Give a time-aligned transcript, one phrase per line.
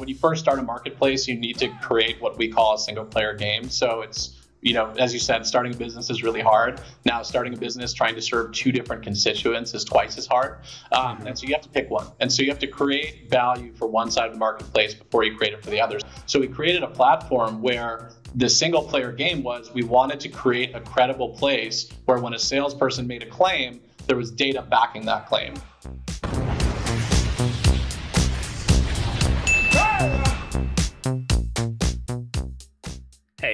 [0.00, 3.04] when you first start a marketplace, you need to create what we call a single
[3.04, 3.68] player game.
[3.68, 6.82] So it's you know, as you said, starting a business is really hard.
[7.06, 10.58] Now, starting a business trying to serve two different constituents is twice as hard.
[10.92, 12.06] Um, and so you have to pick one.
[12.20, 15.34] And so you have to create value for one side of the marketplace before you
[15.34, 16.02] create it for the others.
[16.26, 20.74] So we created a platform where the single player game was we wanted to create
[20.74, 25.26] a credible place where when a salesperson made a claim, there was data backing that
[25.26, 25.54] claim.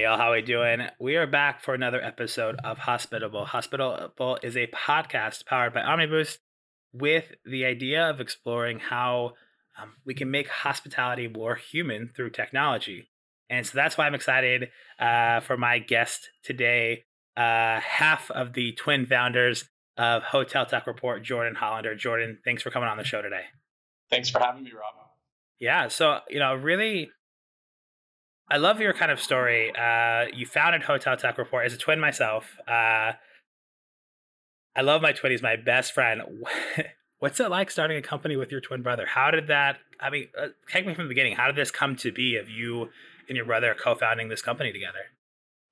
[0.07, 0.87] Y'all, how we doing?
[1.01, 3.43] We are back for another episode of Hospitable.
[3.43, 6.37] Hospitable is a podcast powered by OmniBoost
[6.93, 9.33] with the idea of exploring how
[9.77, 13.09] um, we can make hospitality more human through technology.
[13.49, 17.03] And so that's why I'm excited uh, for my guest today,
[17.35, 19.65] uh, half of the twin founders
[19.97, 21.95] of Hotel Tech Report, Jordan Hollander.
[21.95, 23.43] Jordan, thanks for coming on the show today.
[24.09, 24.93] Thanks for having me, Rob.
[25.59, 27.09] Yeah, so you know, really
[28.49, 29.73] I love your kind of story.
[29.75, 32.57] Uh, you founded Hotel Tech Report as a twin myself.
[32.67, 33.13] Uh,
[34.75, 35.31] I love my twin.
[35.31, 36.21] He's my best friend.
[37.19, 39.05] What's it like starting a company with your twin brother?
[39.05, 39.79] How did that?
[39.99, 41.35] I mean, uh, take me from the beginning.
[41.35, 42.89] How did this come to be of you
[43.27, 44.99] and your brother co-founding this company together?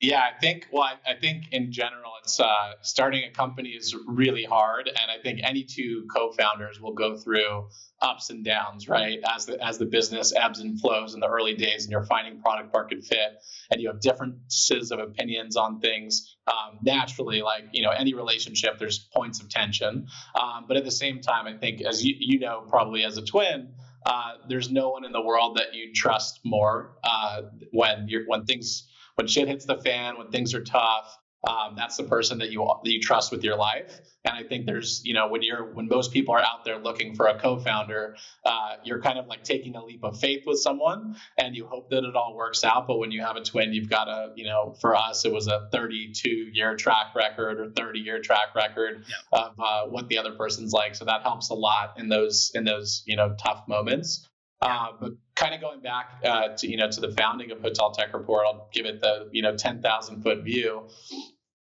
[0.01, 0.67] Yeah, I think.
[0.71, 5.21] Well, I, think in general, it's uh, starting a company is really hard, and I
[5.23, 7.69] think any two co-founders will go through
[8.02, 9.19] ups and downs, right?
[9.33, 12.41] As the as the business ebbs and flows in the early days, and you're finding
[12.41, 16.35] product market fit, and you have differences of opinions on things.
[16.45, 20.07] Um, naturally, like you know, any relationship, there's points of tension.
[20.39, 23.23] Um, but at the same time, I think, as you you know, probably as a
[23.23, 23.73] twin.
[24.05, 28.45] Uh, there's no one in the world that you trust more uh, when you're when
[28.45, 32.52] things when shit hits the fan, when things are tough, um, that's the person that
[32.52, 33.99] you that you trust with your life.
[34.23, 37.16] And I think there's, you know, when you're when most people are out there looking
[37.16, 41.16] for a co-founder, uh, you're kind of like taking a leap of faith with someone,
[41.38, 42.88] and you hope that it all works out.
[42.88, 45.47] But when you have a twin, you've got a, you know, for us, it was
[45.47, 49.39] a 32 year track record or 30 year track record yeah.
[49.39, 50.95] of uh, what the other person's like.
[50.95, 54.27] So that helps a lot in those in those you know tough moments.
[54.65, 57.92] Uh, but kind of going back uh, to you know to the founding of Hotel
[57.92, 60.87] Tech Report, I'll give it the you know 10,000 foot view.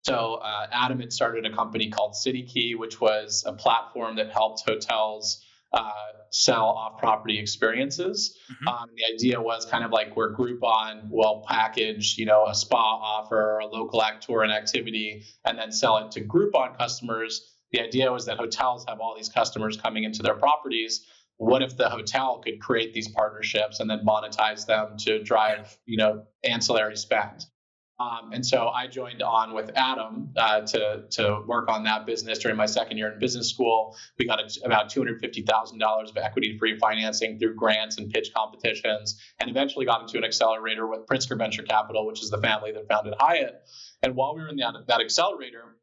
[0.04, 4.64] So uh, Adam had started a company called CityKey, which was a platform that helped
[4.66, 5.44] hotels
[5.74, 5.92] uh,
[6.32, 8.38] sell off-property experiences.
[8.50, 8.68] Mm-hmm.
[8.70, 12.78] Um, the idea was kind of like where Groupon will package, you know, a spa
[12.78, 17.54] offer, a local act tour and activity, and then sell it to Groupon customers.
[17.74, 21.06] The idea was that hotels have all these customers coming into their properties
[21.38, 25.98] what if the hotel could create these partnerships and then monetize them to drive you
[25.98, 27.46] know ancillary spend
[28.00, 32.38] um, and so I joined on with Adam uh, to to work on that business
[32.38, 33.96] during my second year in business school.
[34.20, 38.12] We got a, about two hundred fifty thousand dollars of equity-free financing through grants and
[38.12, 42.38] pitch competitions, and eventually got into an accelerator with Pritzker Venture Capital, which is the
[42.38, 43.68] family that founded Hyatt.
[44.04, 45.77] And while we were in that accelerator,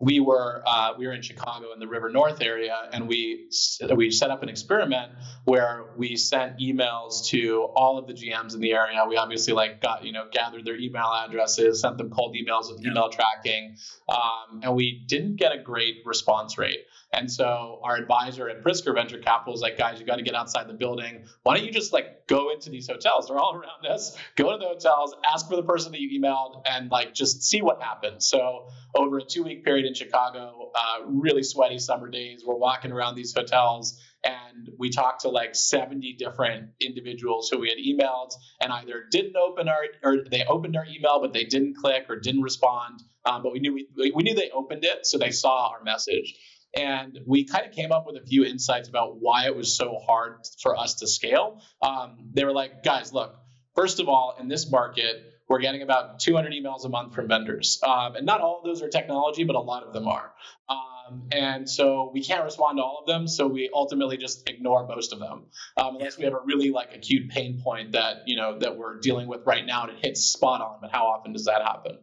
[0.00, 3.50] we were uh, we were in Chicago in the River North area, and we
[3.94, 5.12] we set up an experiment
[5.44, 9.04] where we sent emails to all of the GMs in the area.
[9.06, 12.84] We obviously like got you know gathered their email addresses, sent them cold emails with
[12.84, 13.76] email tracking,
[14.08, 16.80] um, and we didn't get a great response rate.
[17.12, 20.34] And so our advisor at Pritzker Venture Capital is like, guys, you got to get
[20.34, 21.24] outside the building.
[21.42, 23.26] Why don't you just like go into these hotels?
[23.26, 24.16] They're all around us.
[24.36, 27.62] Go to the hotels, ask for the person that you emailed, and like just see
[27.62, 28.28] what happens.
[28.28, 32.92] So over a two week period in Chicago, uh, really sweaty summer days, we're walking
[32.92, 38.32] around these hotels and we talked to like 70 different individuals who we had emailed
[38.60, 42.16] and either didn't open our or they opened our email but they didn't click or
[42.16, 45.70] didn't respond um, but we knew we, we knew they opened it so they saw
[45.70, 46.34] our message
[46.74, 49.98] and we kind of came up with a few insights about why it was so
[50.06, 51.62] hard for us to scale.
[51.82, 53.34] Um, they were like, guys, look,
[53.74, 57.80] first of all, in this market, we're getting about 200 emails a month from vendors.
[57.82, 60.32] Um, and not all of those are technology, but a lot of them are.
[60.68, 63.26] Um, and so we can't respond to all of them.
[63.26, 66.94] So we ultimately just ignore most of them, um, unless we have a really like
[66.94, 70.20] acute pain point that, you know, that we're dealing with right now and it hits
[70.20, 70.78] spot on.
[70.80, 71.98] But how often does that happen?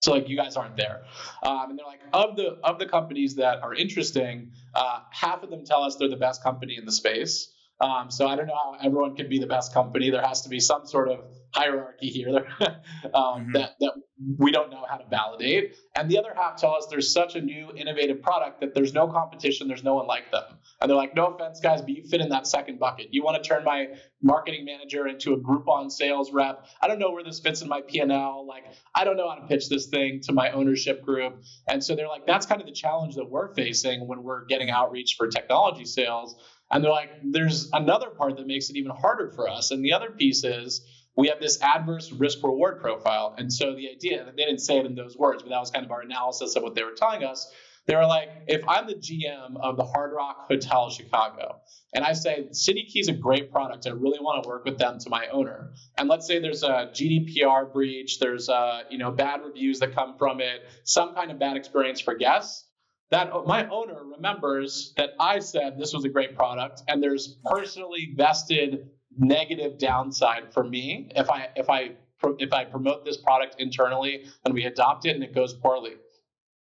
[0.00, 1.02] So like you guys aren't there,
[1.42, 5.50] um, and they're like of the of the companies that are interesting, uh, half of
[5.50, 7.52] them tell us they're the best company in the space.
[7.80, 10.10] Um, so I don't know how everyone can be the best company.
[10.10, 11.20] There has to be some sort of
[11.52, 12.72] hierarchy here um,
[13.14, 13.52] mm-hmm.
[13.52, 13.92] that, that
[14.38, 15.76] we don't know how to validate.
[15.96, 19.08] And the other half tell us there's such a new innovative product that there's no
[19.08, 20.44] competition, there's no one like them.
[20.80, 23.08] And they're like, no offense, guys, but you fit in that second bucket.
[23.12, 23.88] You want to turn my
[24.22, 26.66] marketing manager into a Groupon sales rep.
[26.80, 28.46] I don't know where this fits in my P&L.
[28.46, 28.64] Like,
[28.94, 31.42] I don't know how to pitch this thing to my ownership group.
[31.68, 34.70] And so they're like, that's kind of the challenge that we're facing when we're getting
[34.70, 36.36] outreach for technology sales
[36.70, 39.70] And they're like, there's another part that makes it even harder for us.
[39.70, 43.34] And the other piece is we have this adverse risk reward profile.
[43.36, 45.70] And so the idea, that they didn't say it in those words, but that was
[45.70, 47.52] kind of our analysis of what they were telling us.
[47.86, 51.60] They were like, if I'm the GM of the Hard Rock Hotel Chicago,
[51.94, 54.78] and I say City Key is a great product, I really want to work with
[54.78, 55.72] them to my owner.
[55.98, 60.16] And let's say there's a GDPR breach, there's a, you know bad reviews that come
[60.18, 62.66] from it, some kind of bad experience for guests
[63.10, 68.14] that my owner remembers that I said this was a great product, and there's personally
[68.16, 71.92] vested negative downside for me if I if I
[72.38, 75.94] if I promote this product internally and we adopt it and it goes poorly.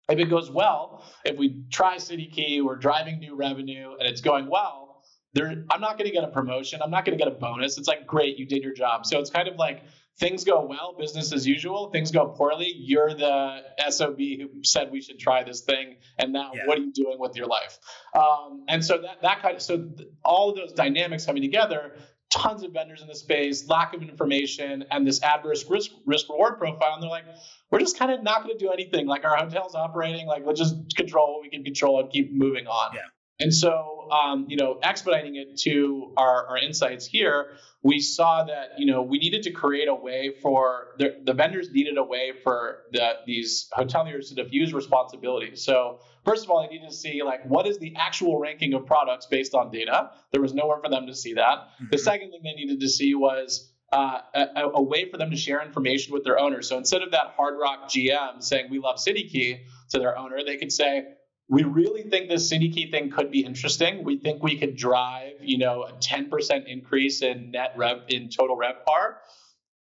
[0.09, 4.21] If it goes well, if we try City Key, we're driving new revenue and it's
[4.21, 5.03] going well,
[5.33, 6.81] there I'm not going to get a promotion.
[6.81, 7.77] I'm not going to get a bonus.
[7.77, 9.05] It's like great, you did your job.
[9.05, 9.83] So it's kind of like
[10.19, 11.89] things go well, business as usual.
[11.91, 16.51] Things go poorly, you're the SOB who said we should try this thing, and now
[16.53, 16.61] yeah.
[16.65, 17.79] what are you doing with your life?
[18.13, 19.89] Um, and so that that kind of so
[20.23, 21.93] all of those dynamics coming together.
[22.29, 26.59] Tons of vendors in the space, lack of information, and this adverse risk risk reward
[26.59, 26.93] profile.
[26.93, 27.25] And they're like,
[27.71, 29.07] we're just kind of not going to do anything.
[29.07, 32.67] Like our hotel's operating, like let's just control what we can control and keep moving
[32.67, 32.93] on.
[32.93, 33.01] Yeah.
[33.39, 37.51] And so, um, you know, expediting it to our, our insights here,
[37.81, 41.71] we saw that you know we needed to create a way for the, the vendors
[41.71, 45.55] needed a way for the, these hoteliers to diffuse responsibility.
[45.55, 48.85] So first of all, they needed to see like what is the actual ranking of
[48.85, 50.11] products based on data.
[50.31, 51.57] There was nowhere for them to see that.
[51.59, 51.85] Mm-hmm.
[51.91, 55.37] The second thing they needed to see was uh, a, a, way for them to
[55.37, 56.69] share information with their owners.
[56.69, 60.57] So instead of that Hard Rock GM saying we love CityKey to their owner, they
[60.57, 61.05] could say
[61.49, 64.03] we really think this city key thing could be interesting.
[64.03, 68.55] We think we could drive, you know, a 10% increase in net rev in total
[68.55, 69.15] RevPAR.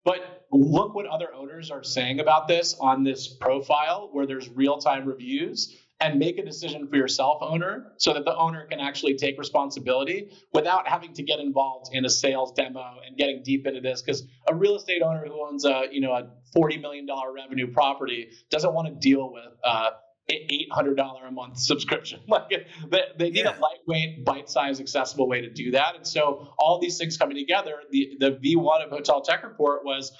[0.02, 5.04] But look what other owners are saying about this on this profile where there's real-time
[5.06, 9.38] reviews and make a decision for yourself owner so that the owner can actually take
[9.38, 14.00] responsibility without having to get involved in a sales demo and getting deep into this
[14.00, 17.70] because a real estate owner who owns a you know a 40 million dollar revenue
[17.70, 19.90] property doesn't want to deal with uh,
[20.28, 22.20] eight hundred dollar a month subscription.
[22.28, 22.50] Like
[22.90, 23.56] they, they need yeah.
[23.56, 25.96] a lightweight, bite sized, accessible way to do that.
[25.96, 29.84] And so all these things coming together, the the V one of Hotel Tech Report
[29.84, 30.12] was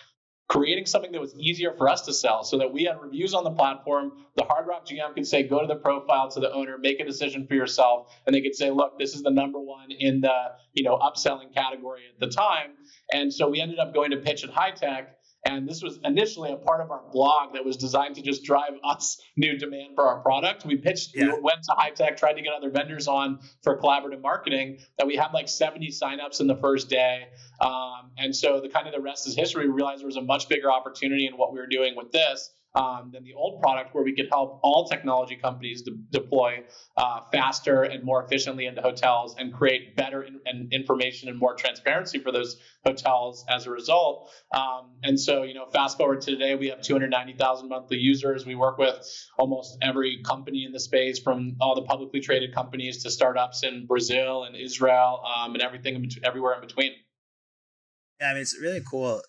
[0.48, 3.44] creating something that was easier for us to sell so that we had reviews on
[3.44, 4.12] the platform.
[4.36, 7.04] The Hard Rock GM could say, go to the profile to the owner, make a
[7.04, 8.10] decision for yourself.
[8.26, 11.54] And they could say, look, this is the number one in the, you know, upselling
[11.54, 12.70] category at the time.
[13.12, 15.08] And so we ended up going to pitch at HITEC
[15.48, 18.72] and this was initially a part of our blog that was designed to just drive
[18.84, 20.66] us new demand for our product.
[20.66, 21.34] We pitched, yeah.
[21.34, 24.78] we went to HITEC, tried to get other vendors on for collaborative marketing.
[24.98, 27.28] That we had like 70 signups in the first day,
[27.60, 29.66] um, and so the kind of the rest is history.
[29.66, 32.50] We realized there was a much bigger opportunity in what we were doing with this
[32.74, 36.62] um, than the old product, where we could help all technology companies de- deploy
[36.96, 41.54] uh, faster and more efficiently into hotels and create better in- and information and more
[41.54, 44.30] transparency for those hotels as a result.
[44.54, 48.46] Um, and so, you know, fast forward to today, we have 290,000 monthly users.
[48.46, 48.94] We work with
[49.38, 53.86] almost every company in the space, from all the publicly traded companies to startups in
[53.86, 56.92] Brazil and Israel um, and everything in everywhere in between.
[58.20, 59.22] Yeah, I mean, it's really cool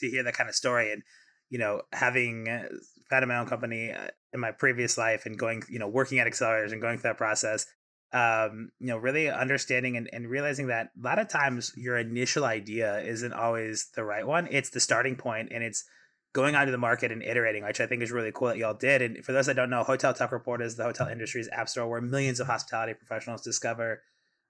[0.00, 1.02] to hear that kind of story and
[1.50, 2.68] you know, having uh,
[3.10, 6.26] had my own company uh, in my previous life and going, you know, working at
[6.26, 7.66] accelerators and going through that process,
[8.12, 12.44] um, you know, really understanding and, and realizing that a lot of times your initial
[12.44, 14.48] idea isn't always the right one.
[14.50, 15.84] It's the starting point and it's
[16.32, 19.02] going onto the market and iterating, which I think is really cool that y'all did.
[19.02, 21.88] And for those that don't know, Hotel Tech Report is the hotel industry's app store
[21.88, 24.02] where millions of hospitality professionals discover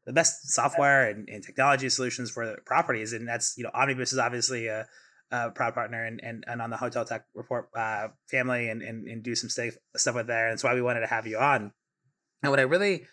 [0.07, 3.13] the best software and, and technology solutions for properties.
[3.13, 4.87] And that's, you know, OmniBoost is obviously a
[5.35, 9.09] uh, proud partner and, and, and on the Hotel Tech Report uh, family and, and,
[9.09, 10.47] and do some stuff, stuff with there.
[10.47, 11.73] And that's why we wanted to have you on.
[12.43, 13.07] And what I really,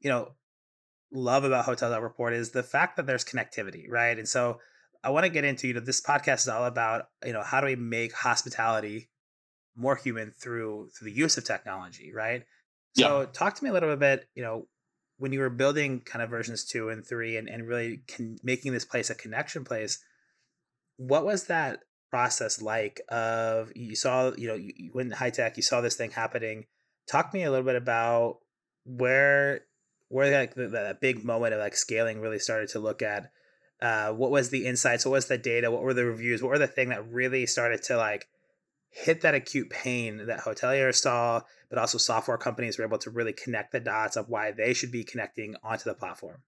[0.00, 0.32] you know,
[1.12, 4.16] love about Hotel Tech Report is the fact that there's connectivity, right?
[4.16, 4.60] And so
[5.02, 7.60] I want to get into, you know, this podcast is all about, you know, how
[7.60, 9.08] do we make hospitality
[9.76, 12.44] more human through through the use of technology, right?
[12.94, 13.26] So yeah.
[13.32, 14.66] talk to me a little bit, you know,
[15.18, 18.72] when you were building kind of versions two and three and, and really con- making
[18.72, 19.98] this place a connection place,
[20.96, 25.80] what was that process like of you saw you know you, went HITEC you saw
[25.80, 26.66] this thing happening.
[27.10, 28.38] Talk to me a little bit about
[28.84, 29.62] where
[30.08, 33.30] where like the, that big moment of like scaling really started to look at
[33.82, 36.58] uh, what was the insights what was the data what were the reviews what were
[36.58, 38.26] the thing that really started to like
[38.88, 43.32] hit that acute pain that hoteliers saw but also software companies were able to really
[43.32, 46.42] connect the dots of why they should be connecting onto the platform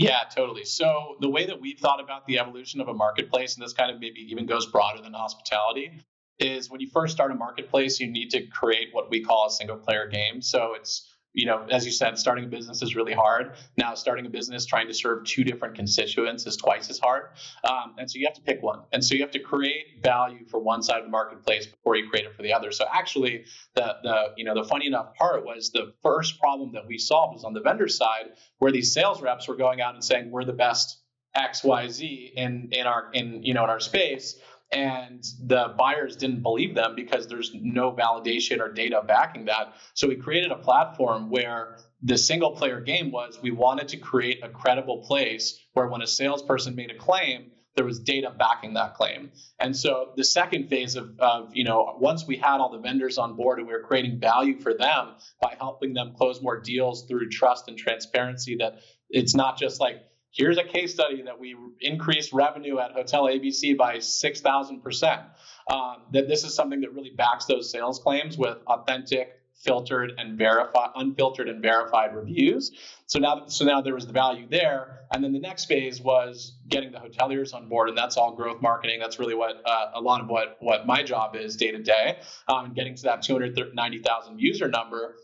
[0.00, 0.64] yeah, totally.
[0.64, 3.90] So the way that we thought about the evolution of a marketplace, and this kind
[3.90, 6.00] of maybe even goes broader than hospitality,
[6.38, 9.50] is when you first start a marketplace, you need to create what we call a
[9.50, 10.40] single player game.
[10.40, 13.52] So it's you know, as you said, starting a business is really hard.
[13.76, 17.30] Now, starting a business trying to serve two different constituents is twice as hard.
[17.68, 18.80] Um, and so you have to pick one.
[18.92, 22.08] And so you have to create value for one side of the marketplace before you
[22.08, 22.72] create it for the other.
[22.72, 23.44] So actually,
[23.74, 27.34] the the you know the funny enough part was the first problem that we solved
[27.34, 30.44] was on the vendor side, where these sales reps were going out and saying we're
[30.44, 31.00] the best
[31.34, 34.40] X Y Z in in our in you know in our space
[34.72, 39.74] and the buyers didn't believe them because there's no validation or data backing that.
[39.94, 44.44] So we created a platform where the single player game was we wanted to create
[44.44, 48.94] a credible place where when a salesperson made a claim, there was data backing that
[48.94, 49.30] claim.
[49.58, 53.18] And so the second phase of, of, you know, once we had all the vendors
[53.18, 57.06] on board and we were creating value for them by helping them close more deals
[57.06, 61.56] through trust and transparency, that it's not just like, here's a case study that we
[61.80, 65.24] increased revenue at Hotel ABC by 6,000%.
[65.70, 70.36] Um, that this is something that really backs those sales claims with authentic, filtered, and
[70.36, 72.72] verified, unfiltered and verified reviews.
[73.06, 76.56] So now, so now there was the value there, and then the next phase was
[76.66, 78.98] getting the hoteliers on board, and that's all growth marketing.
[79.00, 82.18] That's really what uh, a lot of what what my job is day to day,
[82.48, 85.16] um, getting to that 290,000 user number.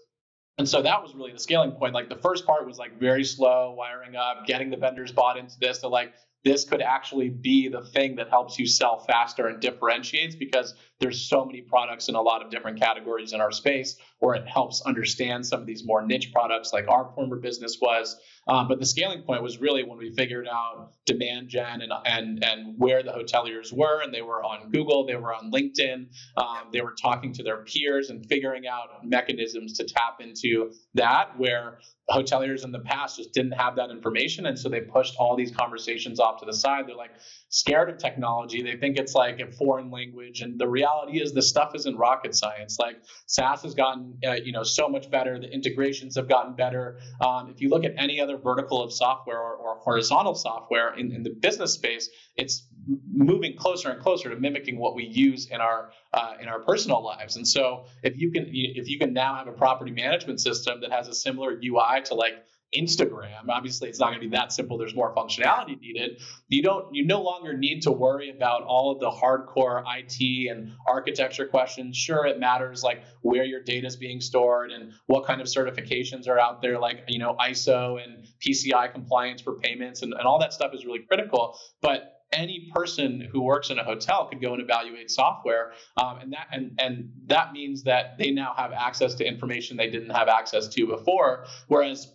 [0.59, 1.93] And so that was really the scaling point.
[1.93, 5.55] Like the first part was like very slow, wiring up, getting the vendors bought into
[5.61, 5.79] this.
[5.79, 10.35] To like this could actually be the thing that helps you sell faster and differentiates
[10.35, 14.35] because there's so many products in a lot of different categories in our space, or
[14.35, 18.17] it helps understand some of these more niche products like our former business was.
[18.49, 22.45] Um, but the scaling point was really when we figured out demand gen and and
[22.45, 26.69] and where the hoteliers were, and they were on Google, they were on LinkedIn, um,
[26.73, 31.79] they were talking to their peers and figuring out mechanisms to tap into that where
[32.09, 34.47] hoteliers in the past just didn't have that information.
[34.47, 36.87] And so they pushed all these conversations off to the side.
[36.87, 37.11] They're like
[37.49, 38.63] scared of technology.
[38.63, 40.41] They think it's like a foreign language.
[40.41, 42.79] And the reality is the stuff isn't rocket science.
[42.79, 45.39] Like saas has gotten uh, you know so much better.
[45.39, 46.99] The integrations have gotten better.
[47.21, 51.13] Um, if you look at any other vertical of software or, or horizontal software in,
[51.13, 52.67] in the business space it's
[53.13, 57.03] moving closer and closer to mimicking what we use in our uh, in our personal
[57.03, 57.37] lives.
[57.37, 60.93] And so if you can if you can now have a property management system that
[60.93, 62.35] has a similar UI to like
[62.75, 64.77] Instagram, obviously it's not going to be that simple.
[64.77, 66.21] There's more functionality needed.
[66.49, 70.73] You don't you no longer need to worry about all of the hardcore IT and
[70.87, 71.97] architecture questions.
[71.97, 76.29] Sure, it matters like where your data is being stored and what kind of certifications
[76.29, 80.39] are out there, like you know ISO and PCI compliance for payments and, and all
[80.41, 81.59] that stuff is really critical.
[81.81, 86.33] But any person who works in a hotel could go and evaluate software, um, and
[86.33, 90.29] that and and that means that they now have access to information they didn't have
[90.29, 91.47] access to before.
[91.69, 92.13] Whereas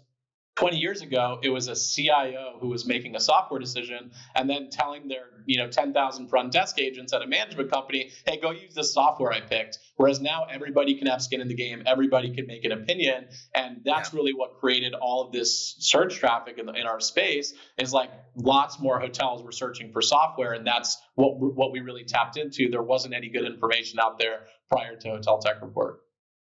[0.61, 4.69] 20 years ago, it was a CIO who was making a software decision and then
[4.69, 8.75] telling their, you know, 10,000 front desk agents at a management company, "Hey, go use
[8.75, 12.45] the software I picked." Whereas now everybody can have skin in the game, everybody can
[12.45, 14.17] make an opinion, and that's yeah.
[14.17, 17.55] really what created all of this search traffic in, the, in our space.
[17.79, 22.03] Is like lots more hotels were searching for software, and that's what what we really
[22.03, 22.69] tapped into.
[22.69, 26.01] There wasn't any good information out there prior to Hotel Tech Report.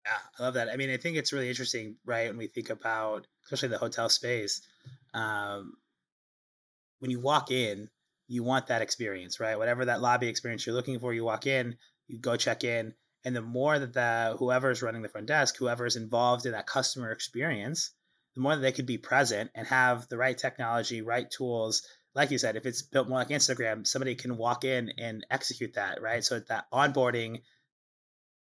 [0.05, 0.67] Yeah, I love that.
[0.67, 2.27] I mean, I think it's really interesting, right?
[2.27, 4.61] When we think about, especially the hotel space,
[5.13, 5.73] um,
[6.99, 7.89] when you walk in,
[8.27, 9.57] you want that experience, right?
[9.57, 12.93] Whatever that lobby experience you're looking for, you walk in, you go check in,
[13.25, 16.53] and the more that the whoever is running the front desk, whoever is involved in
[16.53, 17.91] that customer experience,
[18.35, 21.83] the more that they could be present and have the right technology, right tools.
[22.15, 25.73] Like you said, if it's built more like Instagram, somebody can walk in and execute
[25.75, 26.23] that, right?
[26.23, 27.41] So that onboarding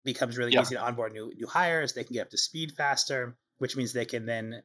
[0.03, 0.61] becomes really yeah.
[0.61, 1.93] easy to onboard new new hires.
[1.93, 4.63] They can get up to speed faster, which means they can then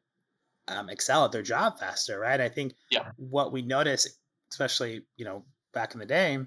[0.68, 2.40] um, excel at their job faster, right?
[2.40, 3.10] I think yeah.
[3.16, 4.06] what we notice,
[4.50, 6.38] especially you know back in the day,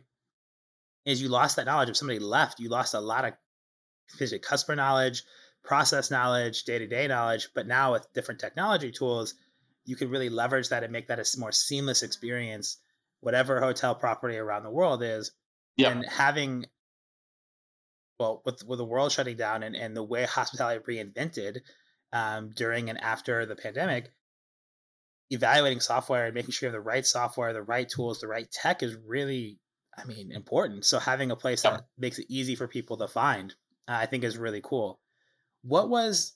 [1.05, 1.89] is you lost that knowledge.
[1.89, 3.33] If somebody left, you lost a lot of
[4.41, 5.23] customer knowledge,
[5.63, 7.49] process knowledge, day to day knowledge.
[7.53, 9.35] But now with different technology tools,
[9.85, 12.77] you can really leverage that and make that a more seamless experience,
[13.21, 15.31] whatever hotel property around the world is.
[15.77, 15.91] Yeah.
[15.91, 16.65] And having
[18.19, 21.61] well, with with the world shutting down and, and the way hospitality reinvented
[22.13, 24.11] um, during and after the pandemic,
[25.29, 28.51] evaluating software and making sure you have the right software, the right tools, the right
[28.51, 29.59] tech is really,
[29.97, 30.85] I mean, important.
[30.85, 33.53] So having a place that makes it easy for people to find,
[33.87, 34.99] uh, I think, is really cool.
[35.63, 36.33] What was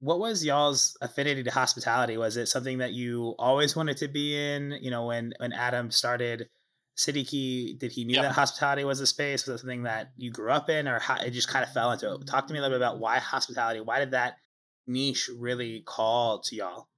[0.00, 2.18] what was y'all's affinity to hospitality?
[2.18, 4.78] Was it something that you always wanted to be in?
[4.80, 6.48] You know, when when Adam started
[6.98, 9.46] CityKey, did he knew that hospitality was a space?
[9.46, 11.92] Was it something that you grew up in, or how, it just kind of fell
[11.92, 12.26] into it?
[12.26, 13.80] Talk to me a little bit about why hospitality.
[13.80, 14.36] Why did that
[14.86, 16.88] niche really call to y'all?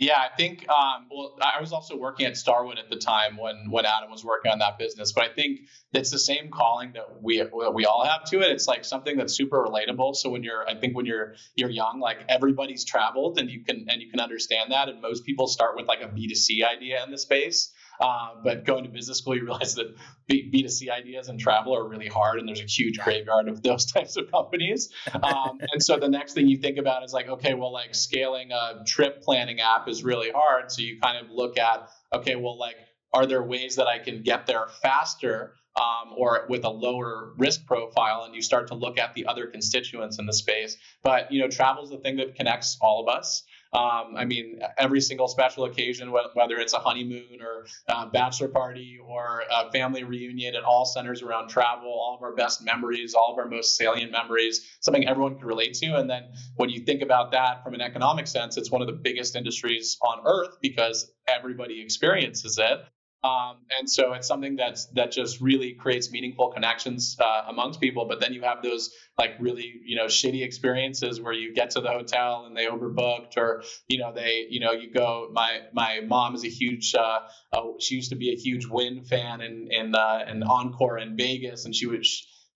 [0.00, 0.64] Yeah, I think.
[0.68, 4.24] Um, well, I was also working at Starwood at the time when when Adam was
[4.24, 5.12] working on that business.
[5.12, 5.58] But I think
[5.92, 8.52] it's the same calling that we that we all have to it.
[8.52, 10.14] It's like something that's super relatable.
[10.14, 13.86] So when you're, I think when you're you're young, like everybody's traveled, and you can
[13.88, 14.88] and you can understand that.
[14.88, 17.72] And most people start with like a B two C idea in the space.
[18.00, 19.94] Uh, but going to business school, you realize that
[20.26, 23.62] B- 2 c ideas and travel are really hard, and there's a huge graveyard of
[23.62, 24.90] those types of companies.
[25.14, 28.52] Um, and so the next thing you think about is like, okay, well, like scaling
[28.52, 30.70] a trip planning app is really hard.
[30.70, 32.76] So you kind of look at, okay, well, like,
[33.12, 37.64] are there ways that I can get there faster um, or with a lower risk
[37.66, 41.40] profile and you start to look at the other constituents in the space but you
[41.40, 45.28] know travel is the thing that connects all of us um, I mean, every single
[45.28, 50.64] special occasion, whether it's a honeymoon or a bachelor party or a family reunion, it
[50.64, 54.78] all centers around travel, all of our best memories, all of our most salient memories,
[54.80, 55.96] something everyone can relate to.
[55.96, 56.24] And then
[56.56, 59.98] when you think about that from an economic sense, it's one of the biggest industries
[60.00, 62.80] on earth because everybody experiences it.
[63.24, 68.06] Um, and so it's something that's that just really creates meaningful connections uh, amongst people.
[68.06, 71.80] But then you have those like really you know shitty experiences where you get to
[71.80, 75.28] the hotel and they overbooked, or you know they you know you go.
[75.32, 77.20] My my mom is a huge uh,
[77.52, 81.16] uh, she used to be a huge Wynn fan and in uh, an Encore in
[81.16, 82.06] Vegas, and she would.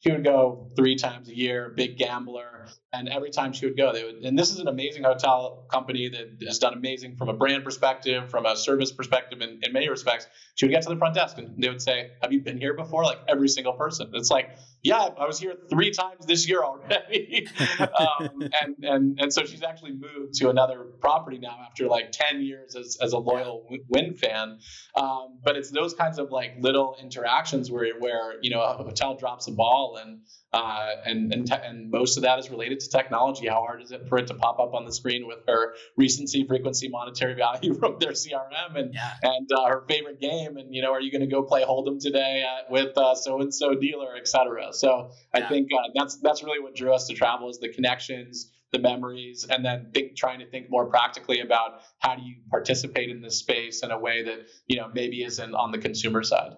[0.05, 3.93] She would go three times a year, big gambler, and every time she would go,
[3.93, 4.17] they would.
[4.17, 8.31] And this is an amazing hotel company that has done amazing from a brand perspective,
[8.31, 10.27] from a service perspective, in, in many respects.
[10.57, 12.75] She would get to the front desk and they would say, "Have you been here
[12.75, 14.11] before?" Like every single person.
[14.13, 14.51] It's like,
[14.83, 19.63] "Yeah, I was here three times this year already," um, and and and so she's
[19.63, 24.15] actually moved to another property now after like ten years as as a loyal Wynn
[24.15, 24.59] fan.
[24.95, 29.17] Um, but it's those kinds of like little interactions where where you know a hotel
[29.17, 30.21] drops a ball and
[30.53, 33.47] uh, and and, te- and most of that is related to technology.
[33.47, 36.47] How hard is it for it to pop up on the screen with her recency,
[36.47, 39.13] frequency, monetary value from their CRM and yeah.
[39.23, 40.57] and uh, her favorite game?
[40.57, 43.55] And you know, are you going to go play Hold'em today at, with so and
[43.55, 44.73] so dealer, etc.
[44.73, 45.45] So yeah.
[45.45, 48.51] I think uh, that's that's really what drew us to travel is the connections.
[48.73, 53.11] The memories, and then think, trying to think more practically about how do you participate
[53.11, 56.57] in this space in a way that you know maybe isn't on the consumer side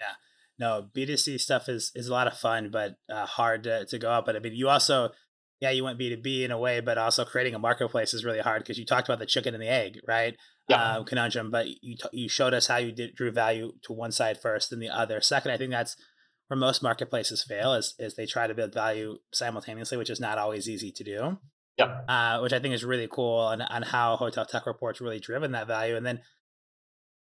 [0.00, 0.14] yeah
[0.62, 4.10] no, B2C stuff is is a lot of fun, but uh, hard to, to go
[4.10, 4.26] up.
[4.26, 5.10] But I mean, you also,
[5.62, 8.64] yeah, you went B2B in a way, but also creating a marketplace is really hard
[8.64, 10.34] because you talked about the chicken and the egg, right?
[10.68, 10.96] Yeah.
[10.96, 14.10] Um, conundrum, but you t- you showed us how you did, drew value to one
[14.10, 15.52] side first and the other second.
[15.52, 15.94] I think that's
[16.48, 20.36] where most marketplaces fail is is they try to build value simultaneously, which is not
[20.36, 21.38] always easy to do.
[21.78, 22.00] Yeah.
[22.08, 25.52] Uh, which I think is really cool on on how Hotel Tech Report's really driven
[25.52, 25.94] that value.
[25.94, 26.22] And then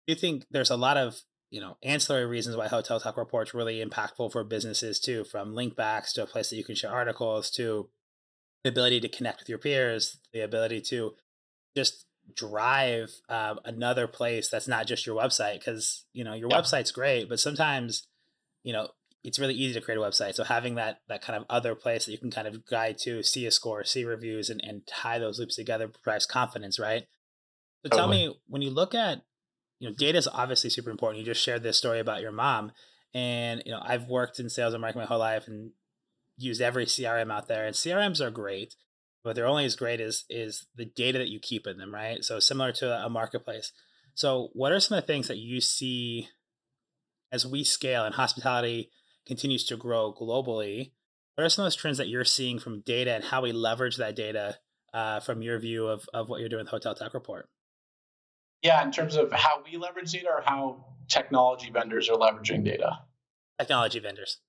[0.08, 1.18] you think there's a lot of
[1.50, 5.76] you know ancillary reasons why hotel tech reports really impactful for businesses too from link
[5.76, 7.90] backs to a place that you can share articles to
[8.64, 11.14] the ability to connect with your peers the ability to
[11.76, 16.92] just drive um, another place that's not just your website because you know your website's
[16.92, 18.08] great but sometimes
[18.64, 18.90] you know
[19.24, 22.06] it's really easy to create a website so having that that kind of other place
[22.06, 25.18] that you can kind of guide to see a score see reviews and, and tie
[25.18, 27.08] those loops together provides confidence right
[27.84, 28.00] so totally.
[28.00, 29.24] tell me when you look at
[29.80, 31.20] you know, data is obviously super important.
[31.20, 32.72] You just shared this story about your mom,
[33.14, 35.72] and you know, I've worked in sales and marketing my whole life and
[36.40, 38.76] used every CRM out there, and CRMs are great,
[39.24, 42.24] but they're only as great as is the data that you keep in them, right?
[42.24, 43.72] So similar to a marketplace.
[44.16, 46.28] So, what are some of the things that you see
[47.32, 48.92] as we scale and hospitality
[49.26, 50.92] continues to grow globally?
[51.36, 53.98] What are some of those trends that you're seeing from data and how we leverage
[53.98, 54.58] that data
[54.94, 57.48] uh, from your view of, of what you're doing with Hotel Tech Report?
[58.62, 63.00] Yeah, in terms of how we leverage data or how technology vendors are leveraging data?
[63.58, 64.40] Technology vendors.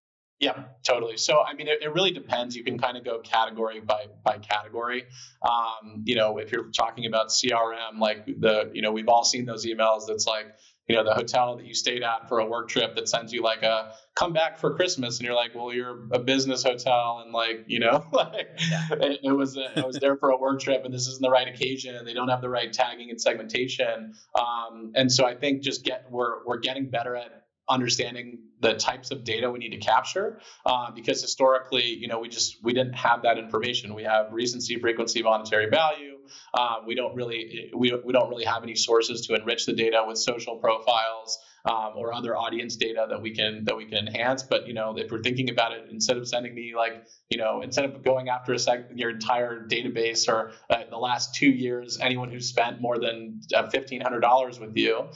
[0.41, 1.19] Yeah, totally.
[1.19, 2.57] So, I mean, it, it really depends.
[2.57, 5.05] You can kind of go category by by category.
[5.43, 9.45] Um, you know, if you're talking about CRM, like the, you know, we've all seen
[9.45, 10.47] those emails that's like,
[10.91, 13.43] you know the hotel that you stayed at for a work trip that sends you
[13.43, 17.33] like a come back for christmas and you're like well you're a business hotel and
[17.33, 18.49] like you know like
[18.91, 21.31] it, it, was a, it was there for a work trip and this isn't the
[21.31, 25.33] right occasion and they don't have the right tagging and segmentation um, and so i
[25.33, 27.40] think just get we're we're getting better at
[27.71, 32.29] understanding the types of data we need to capture uh, because historically you know we
[32.29, 36.19] just we didn't have that information we have recency frequency monetary value
[36.55, 40.05] um, we don't really we, we don't really have any sources to enrich the data
[40.07, 44.43] with social profiles um, or other audience data that we can that we can enhance.
[44.43, 47.63] But you know, if we're thinking about it, instead of sending me like you know,
[47.63, 51.99] instead of going after a sec- your entire database or uh, the last two years,
[52.01, 55.09] anyone who spent more than uh, fifteen hundred dollars with you,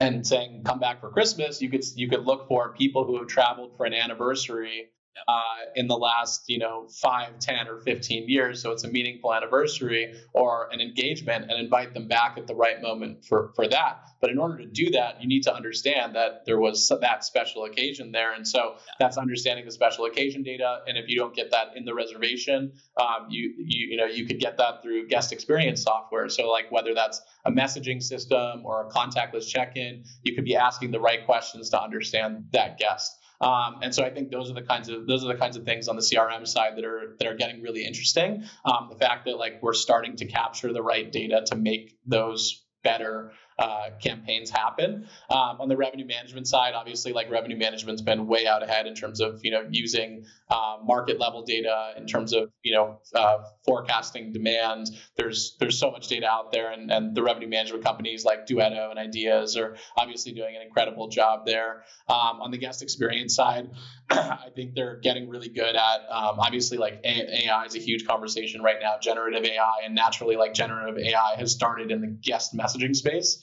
[0.00, 3.28] and saying come back for Christmas, you could you could look for people who have
[3.28, 4.90] traveled for an anniversary
[5.26, 5.42] uh,
[5.74, 8.62] in the last you know 5 10 or 15 years.
[8.62, 12.80] So it's a meaningful anniversary or an engagement and invite them back at the right
[12.80, 14.02] moment for for that.
[14.20, 17.64] But in order to do that you need to understand that there was that special
[17.64, 18.32] occasion there.
[18.32, 20.80] And so that's understanding the special occasion data.
[20.86, 24.26] And if you don't get that in the reservation um, you, you you know you
[24.26, 26.28] could get that through guest experience software.
[26.28, 30.90] So like whether that's a messaging system or a contactless check-in you could be asking
[30.90, 34.62] the right questions to understand that guest um, and so I think those are the
[34.62, 37.28] kinds of those are the kinds of things on the CRM side that are that
[37.28, 38.44] are getting really interesting.
[38.64, 42.64] Um, the fact that like we're starting to capture the right data to make those
[42.82, 45.08] better uh, campaigns happen.
[45.30, 48.94] Um, on the revenue management side, obviously, like revenue management's been way out ahead in
[48.94, 53.38] terms of you know using uh, market level data in terms of you know uh,
[53.64, 54.90] forecasting demand.
[55.16, 58.90] There's there's so much data out there, and, and the revenue management companies like Duetto
[58.90, 61.82] and Ideas are obviously doing an incredible job there.
[62.08, 63.70] Um, on the guest experience side,
[64.10, 68.62] I think they're getting really good at um, obviously like AI is a huge conversation
[68.62, 72.94] right now, generative AI, and naturally like generative AI has started in the guest messaging
[72.94, 73.42] space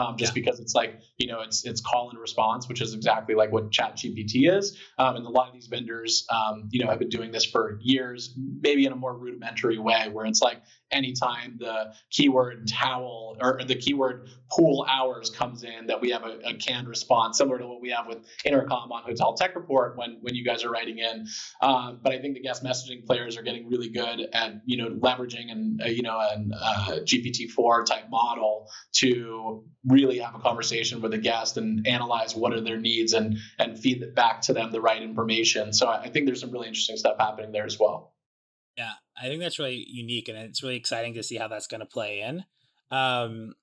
[0.00, 0.42] um, just yeah.
[0.42, 3.70] because it's like you know it's it's call and response, which is exactly like what
[3.70, 4.78] Chat GPT is.
[4.98, 7.78] Um, and a lot of these vendors, um, you know, have been doing this for
[7.82, 13.60] years, maybe in a more rudimentary way, where it's like anytime the keyword towel or
[13.64, 17.66] the keyword pool hours comes in, that we have a, a canned response, similar to
[17.66, 20.98] what we have with Intercom on Hotel Tech Report when when you guys are writing
[20.98, 21.26] in.
[21.60, 24.88] Um, but I think the guest messaging players are getting really good at you know
[24.96, 31.00] leveraging and uh, you know an uh, GPT-4 type model to really have a conversation
[31.00, 34.70] with a guest and analyze what are their needs and and feed back to them
[34.72, 35.72] the right information.
[35.72, 38.14] So I think there's some really interesting stuff happening there as well.
[38.76, 41.80] Yeah, I think that's really unique, and it's really exciting to see how that's going
[41.80, 42.44] to play in.
[42.90, 43.54] Um,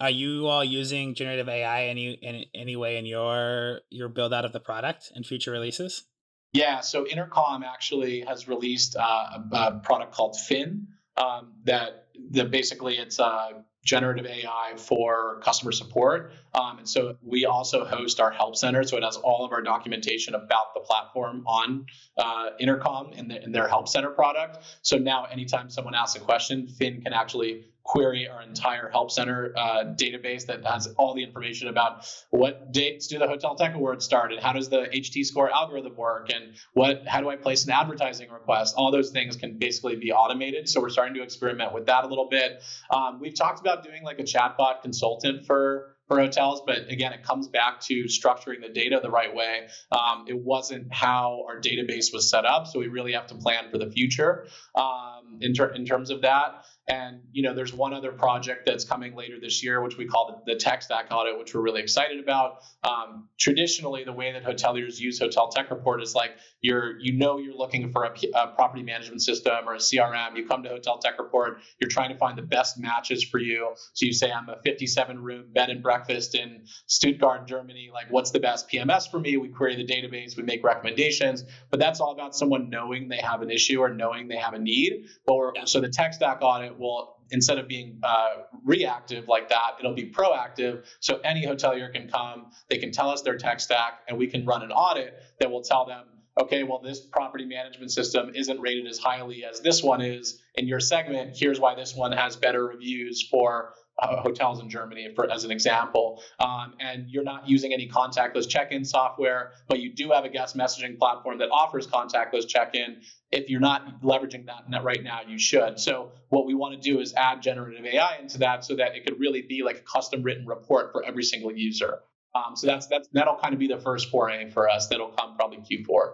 [0.00, 4.44] are you all using generative AI any in any way in your your build out
[4.44, 6.04] of the product and future releases?
[6.52, 12.50] Yeah, so Intercom actually has released uh, a, a, product called Fin um, that that
[12.50, 16.32] basically it's a generative AI for customer support.
[16.54, 18.82] Um, and so we also host our help center.
[18.84, 21.86] So it has all of our documentation about the platform on
[22.16, 24.58] uh, Intercom in, the, in, their help center product.
[24.82, 29.52] So now, anytime someone asks a question, Fin can actually query our entire help center
[29.56, 34.04] uh, database that has all the information about what dates do the hotel tech awards
[34.04, 37.64] start and how does the ht score algorithm work and what how do i place
[37.64, 41.72] an advertising request all those things can basically be automated so we're starting to experiment
[41.72, 45.94] with that a little bit um, we've talked about doing like a chatbot consultant for
[46.08, 46.62] for hotels.
[46.66, 49.68] But again, it comes back to structuring the data the right way.
[49.92, 53.70] Um, it wasn't how our database was set up, so we really have to plan
[53.70, 56.64] for the future um, in, ter- in terms of that.
[56.88, 60.42] And you know, there's one other project that's coming later this year, which we call
[60.46, 62.62] the, the tech stack audit, which we're really excited about.
[62.82, 67.38] Um, traditionally, the way that hoteliers use Hotel Tech Report is like you're, you know,
[67.38, 70.36] you're looking for a, a, property management system or a CRM.
[70.36, 73.74] You come to Hotel Tech Report, you're trying to find the best matches for you.
[73.92, 77.90] So you say, I'm a 57 room bed and breakfast in Stuttgart, Germany.
[77.92, 79.36] Like, what's the best PMS for me?
[79.36, 81.44] We query the database, we make recommendations.
[81.70, 84.58] But that's all about someone knowing they have an issue or knowing they have a
[84.58, 85.06] need.
[85.26, 88.28] We're, so the tech stack audit will instead of being uh,
[88.64, 90.84] reactive like that, it'll be proactive.
[91.00, 94.46] So any hotelier can come, they can tell us their tech stack, and we can
[94.46, 96.04] run an audit that will tell them,
[96.38, 100.68] okay, well, this property management system isn't rated as highly as this one is in
[100.68, 101.36] your segment.
[101.36, 105.50] Here's why this one has better reviews for uh, hotels in Germany, for, as an
[105.50, 110.28] example, um, and you're not using any contactless check-in software, but you do have a
[110.28, 113.00] guest messaging platform that offers contactless check-in.
[113.32, 115.80] If you're not leveraging that right now, you should.
[115.80, 119.04] So what we want to do is add generative AI into that, so that it
[119.04, 121.98] could really be like a custom written report for every single user.
[122.34, 124.86] Um, so that's that's that'll kind of be the first foray for us.
[124.88, 126.12] That'll come probably Q4.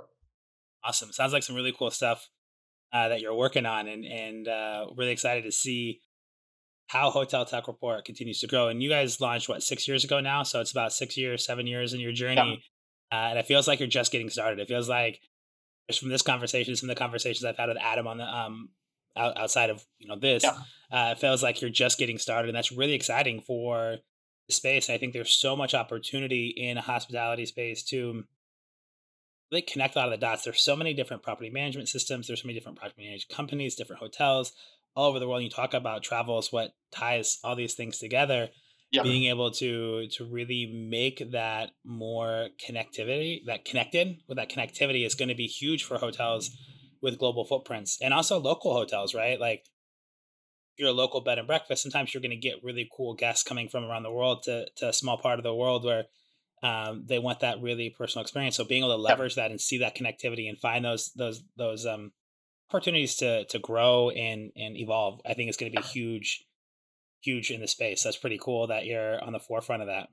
[0.84, 1.12] Awesome.
[1.12, 2.28] Sounds like some really cool stuff
[2.92, 6.00] uh, that you're working on, and and uh, really excited to see
[6.88, 8.68] how Hotel Tech Report continues to grow.
[8.68, 11.66] And you guys launched what six years ago now, so it's about six years, seven
[11.66, 12.62] years in your journey,
[13.10, 13.18] yeah.
[13.18, 14.60] uh, and it feels like you're just getting started.
[14.60, 15.20] It feels like
[15.88, 18.68] just from this conversation, some of the conversations I've had with Adam on the um
[19.16, 20.58] out, outside of you know this, yeah.
[20.92, 23.96] uh, it feels like you're just getting started, and that's really exciting for
[24.48, 24.90] the space.
[24.90, 28.24] I think there's so much opportunity in a hospitality space to
[29.54, 30.44] really connect a lot of the dots.
[30.44, 32.26] There's so many different property management systems.
[32.26, 34.52] There's so many different property management companies, different hotels,
[34.96, 35.42] all over the world.
[35.42, 38.48] You talk about travel is what ties all these things together.
[38.90, 39.02] Yeah.
[39.02, 45.14] Being able to to really make that more connectivity, that connected with that connectivity is
[45.14, 46.50] going to be huge for hotels
[47.02, 49.40] with global footprints and also local hotels, right?
[49.40, 49.64] Like
[50.76, 53.84] your local bed and breakfast, sometimes you're going to get really cool guests coming from
[53.84, 56.04] around the world to, to a small part of the world where
[56.64, 58.56] um, they want that really personal experience.
[58.56, 61.84] So being able to leverage that and see that connectivity and find those those those
[61.84, 62.12] um,
[62.70, 66.42] opportunities to to grow and and evolve, I think is going to be huge,
[67.20, 68.02] huge in the space.
[68.02, 70.08] That's pretty cool that you're on the forefront of that.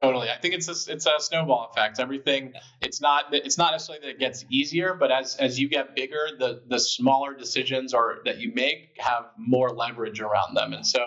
[0.00, 1.98] Totally, I think it's a it's a snowball effect.
[1.98, 5.96] Everything it's not it's not necessarily that it gets easier, but as as you get
[5.96, 10.86] bigger, the the smaller decisions or that you make have more leverage around them, and
[10.86, 11.00] so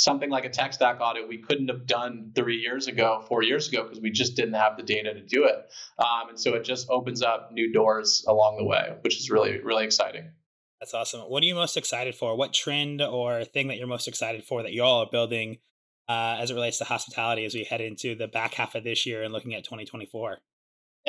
[0.00, 3.68] something like a tech stack audit we couldn't have done three years ago, four years
[3.68, 5.70] ago, because we just didn't have the data to do it.
[5.98, 9.60] Um, and so it just opens up new doors along the way, which is really,
[9.60, 10.30] really exciting.
[10.80, 11.20] That's awesome.
[11.20, 12.34] What are you most excited for?
[12.34, 15.58] What trend or thing that you're most excited for that you all are building
[16.08, 19.04] uh, as it relates to hospitality as we head into the back half of this
[19.04, 20.38] year and looking at 2024?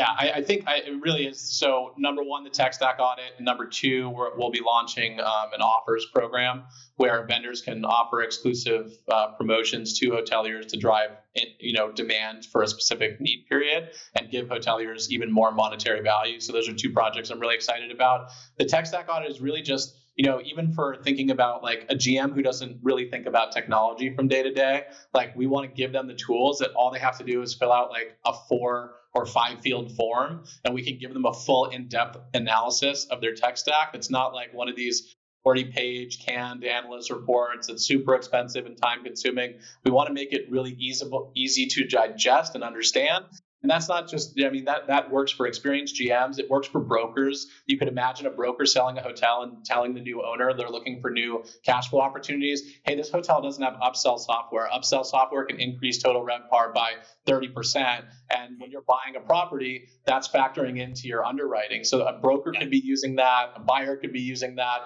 [0.02, 1.40] Yeah, I, I think I, it really is.
[1.40, 3.40] So, number one, the tech stack audit.
[3.40, 6.64] Number 2 we will be launching um, an offers program
[6.96, 11.12] where vendors can offer exclusive uh, promotions to hoteliers to drive,
[11.60, 16.40] you know, demand for a specific need period and give hoteliers even more monetary value.
[16.40, 18.32] So, those are two projects I'm really excited about.
[18.58, 21.96] The tech stack audit is really just you know, even for thinking about like a
[21.96, 25.76] GM who doesn't really think about technology from day to day, like we want to
[25.76, 28.34] give them the tools that all they have to do is fill out like a
[28.50, 33.22] four or five field form and we can give them a full in-depth analysis of
[33.22, 33.92] their tech stack.
[33.94, 38.78] It's not like one of these 40 page canned analyst reports it's super expensive and
[38.78, 41.04] time consuming we want to make it really easy,
[41.36, 43.26] easy to digest and understand
[43.64, 46.40] and that's not just, I mean, that, that works for experienced GMs.
[46.40, 47.48] It works for brokers.
[47.68, 51.00] You could imagine a broker selling a hotel and telling the new owner they're looking
[51.02, 52.64] for new cash flow opportunities.
[52.86, 54.68] Hey, this hotel doesn't have upsell software.
[54.74, 56.94] Upsell software can increase total rent RevPAR by
[57.28, 58.04] 30%.
[58.36, 61.84] And when you're buying a property, that's factoring into your underwriting.
[61.84, 64.82] So a broker could be using that, a buyer could be using that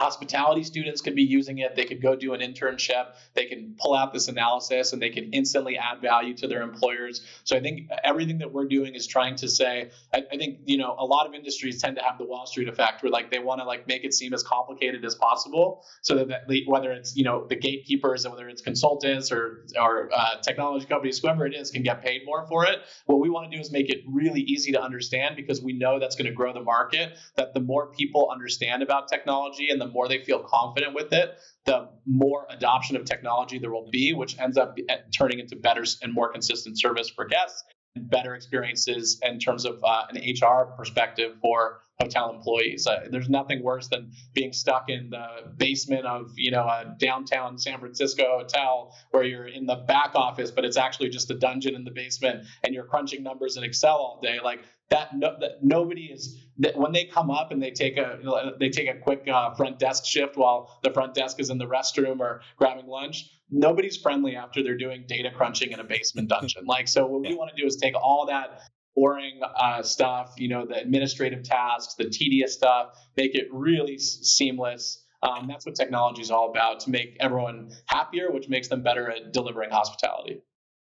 [0.00, 1.76] hospitality students could be using it.
[1.76, 3.14] They could go do an internship.
[3.34, 7.24] They can pull out this analysis and they can instantly add value to their employers.
[7.44, 10.78] So i think everything that we're doing is trying to say i, I think you
[10.78, 13.38] know a lot of industries tend to have the wall street effect where like they
[13.38, 17.24] want to like make it seem as complicated as possible so that, whether it's you
[17.24, 21.70] know the gatekeepers and whether it's consultants or or uh, technology companies whoever it is
[21.70, 22.80] can get paid more for it.
[23.06, 25.98] What we want to do is make it really easy to understand because we know
[25.98, 29.86] that's going to grow the market that the more people understand about technology and the
[29.94, 34.38] more they feel confident with it, the more adoption of technology there will be, which
[34.38, 34.76] ends up
[35.16, 37.64] turning into better and more consistent service for guests
[37.96, 42.86] better experiences in terms of uh, an HR perspective for hotel employees.
[42.86, 45.26] Uh, there's nothing worse than being stuck in the
[45.56, 50.50] basement of you know a downtown San Francisco hotel where you're in the back office,
[50.50, 53.96] but it's actually just a dungeon in the basement, and you're crunching numbers in Excel
[53.96, 54.38] all day.
[54.42, 58.54] Like that, no, that nobody is that when they come up and they take a
[58.58, 61.66] they take a quick uh, front desk shift while the front desk is in the
[61.66, 63.30] restroom or grabbing lunch.
[63.50, 66.64] Nobody's friendly after they're doing data crunching in a basement dungeon.
[66.66, 68.60] Like so, what we want to do is take all that
[68.94, 74.20] boring uh, stuff, you know, the administrative tasks, the tedious stuff, make it really s-
[74.22, 75.04] seamless.
[75.22, 79.10] Um, that's what technology is all about to make everyone happier, which makes them better
[79.10, 80.42] at delivering hospitality.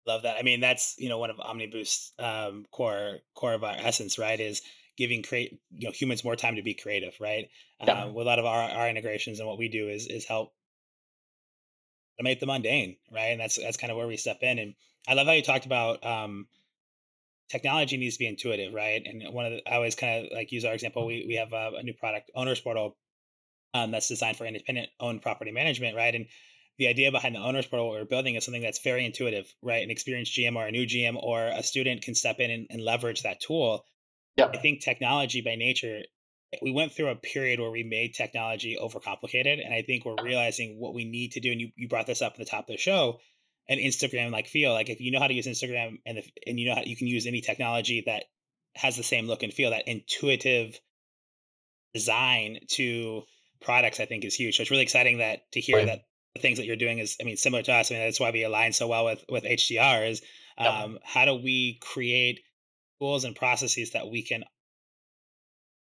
[0.06, 0.36] Love that.
[0.38, 4.38] I mean, that's you know one of OmniBoost's um, core core of our essence, right?
[4.38, 4.62] Is
[4.96, 7.48] giving create you know humans more time to be creative, right?
[7.82, 8.04] Yeah.
[8.04, 10.52] Uh, with a lot of our, our integrations and what we do is is help
[12.20, 13.28] automate the mundane, right?
[13.28, 14.58] And that's that's kind of where we step in.
[14.58, 14.74] And
[15.08, 16.46] I love how you talked about um,
[17.50, 19.02] technology needs to be intuitive, right?
[19.04, 21.06] And one of the I always kind of like use our example.
[21.06, 22.96] We we have a, a new product, Owners Portal,
[23.74, 26.14] um, that's designed for independent owned property management, right?
[26.14, 26.26] And
[26.78, 29.82] the idea behind the owners portal we're building is something that's very intuitive, right?
[29.82, 32.82] An experienced GM or a new GM or a student can step in and, and
[32.82, 33.84] leverage that tool.
[34.36, 34.50] Yep.
[34.54, 36.02] I think technology by nature,
[36.62, 39.64] we went through a period where we made technology overcomplicated.
[39.64, 41.52] And I think we're realizing what we need to do.
[41.52, 43.20] And you, you brought this up at the top of the show,
[43.68, 44.72] an Instagram like feel.
[44.72, 46.96] Like if you know how to use Instagram and if, and you know how you
[46.96, 48.24] can use any technology that
[48.74, 50.78] has the same look and feel, that intuitive
[51.92, 53.22] design to
[53.60, 54.56] products, I think is huge.
[54.56, 55.86] So it's really exciting that to hear right.
[55.86, 56.02] that
[56.34, 57.90] the things that you're doing is, I mean, similar to us.
[57.90, 60.10] I mean, that's why we align so well with with HTR.
[60.10, 60.22] Is
[60.58, 61.02] um, yep.
[61.04, 62.40] how do we create
[63.00, 64.44] tools and processes that we can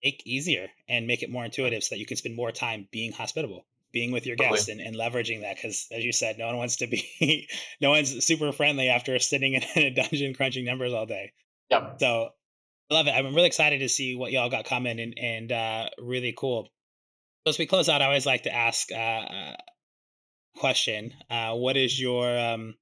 [0.02, 3.12] make easier and make it more intuitive, so that you can spend more time being
[3.12, 5.56] hospitable, being with your guests, and, and leveraging that.
[5.56, 7.48] Because as you said, no one wants to be,
[7.80, 11.32] no one's super friendly after sitting in a dungeon crunching numbers all day.
[11.70, 11.96] Yep.
[12.00, 12.30] So
[12.90, 13.12] I love it.
[13.12, 16.68] I'm really excited to see what y'all got coming and and uh, really cool.
[17.44, 19.56] So as we close out, I always like to ask uh, uh
[20.56, 21.12] question.
[21.30, 22.74] Uh, what is your um,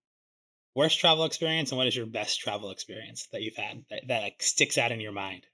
[0.75, 4.23] worst travel experience and what is your best travel experience that you've had that, that
[4.23, 5.47] like, sticks out in your mind?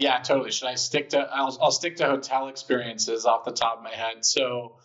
[0.00, 0.50] Yeah, totally.
[0.50, 1.20] Should I stick to?
[1.20, 4.24] I'll, I'll stick to hotel experiences off the top of my head.
[4.24, 4.76] So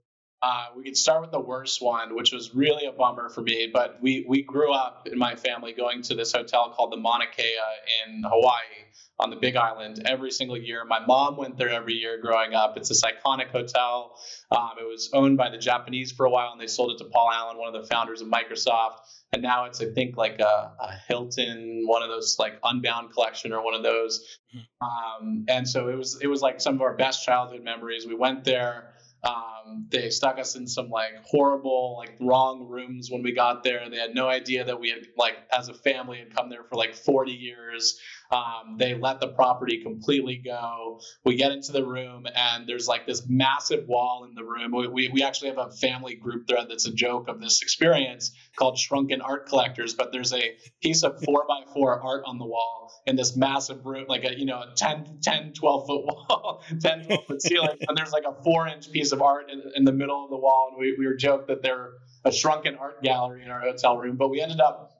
[0.41, 3.69] Uh, we can start with the worst one, which was really a bummer for me.
[3.73, 7.25] But we we grew up in my family going to this hotel called the Mauna
[7.35, 7.57] Kea
[8.05, 8.77] in Hawaii
[9.17, 10.85] on the Big Island every single year.
[10.85, 12.77] My mom went there every year growing up.
[12.77, 14.19] It's this iconic hotel.
[14.51, 17.09] Um, it was owned by the Japanese for a while, and they sold it to
[17.09, 18.97] Paul Allen, one of the founders of Microsoft.
[19.35, 23.51] And now it's, I think, like a, a Hilton, one of those like Unbound collection
[23.51, 24.39] or one of those.
[24.53, 24.87] Hmm.
[24.87, 28.07] Um, and so it was, it was like some of our best childhood memories.
[28.07, 28.93] We went there.
[29.25, 33.89] Um, they stuck us in some like horrible, like wrong rooms when we got there.
[33.89, 36.77] They had no idea that we had like as a family had come there for
[36.77, 37.99] like 40 years.
[38.31, 40.99] Um, they let the property completely go.
[41.23, 44.71] We get into the room, and there's like this massive wall in the room.
[44.75, 48.31] We, we, we actually have a family group thread that's a joke of this experience
[48.55, 52.45] called Shrunken Art Collectors, but there's a piece of four by four art on the
[52.45, 56.63] wall in this massive room, like a, you know, a 10, 10 12 foot wall,
[56.81, 57.77] 10, 12 foot ceiling.
[57.87, 60.37] And there's like a four inch piece of art in, in the middle of the
[60.37, 60.69] wall.
[60.71, 61.91] And we, we were joked that they're
[62.23, 64.94] a shrunken art gallery in our hotel room, but we ended up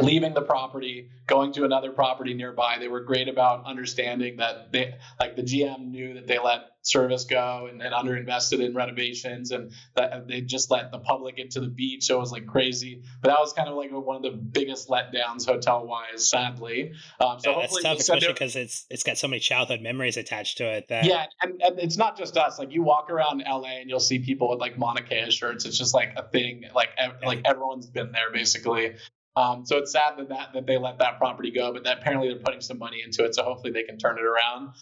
[0.00, 2.76] leaving the property, going to another property nearby.
[2.78, 7.24] They were great about understanding that they, like the GM knew that they let service
[7.24, 11.68] go and, and underinvested in renovations and that they just let the public into the
[11.68, 12.04] beach.
[12.04, 13.02] So it was like crazy.
[13.20, 16.92] But that was kind of like one of the biggest letdowns hotel wise, sadly.
[17.20, 20.58] Um, so yeah, that's tough, especially because it's it's got so many childhood memories attached
[20.58, 20.88] to it.
[20.88, 21.04] That...
[21.04, 22.58] Yeah, and, and it's not just us.
[22.58, 25.64] Like you walk around LA and you'll see people with like Mauna Kea shirts.
[25.64, 26.64] It's just like a thing.
[26.74, 26.90] Like
[27.24, 28.94] like everyone's been there basically.
[29.36, 32.28] Um, so it's sad that, that that they let that property go, but that apparently
[32.28, 33.34] they're putting some money into it.
[33.34, 34.74] So hopefully they can turn it around.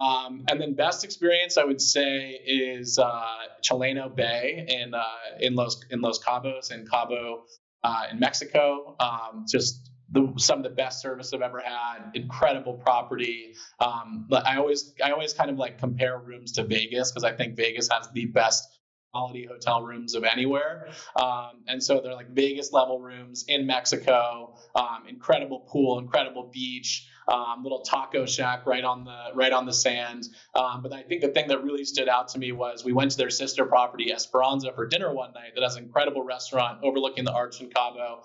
[0.00, 3.24] Um, and then best experience I would say is uh,
[3.62, 5.02] Chileno Bay in uh,
[5.40, 7.44] in Los in Los Cabos in Cabo
[7.82, 8.96] uh, in Mexico.
[8.98, 12.10] Um, just the, some of the best service I've ever had.
[12.14, 13.54] Incredible property.
[13.80, 17.56] Um, I always I always kind of like compare rooms to Vegas because I think
[17.56, 18.66] Vegas has the best
[19.14, 20.88] quality hotel rooms of anywhere.
[21.14, 27.08] Um, and so they're like Vegas level rooms in Mexico, um, incredible pool, incredible beach,
[27.28, 30.24] um, little taco shack right on the right on the sand.
[30.54, 33.12] Um, but I think the thing that really stood out to me was we went
[33.12, 37.24] to their sister property Esperanza for dinner one night that has an incredible restaurant overlooking
[37.24, 38.24] the arch in Cabo.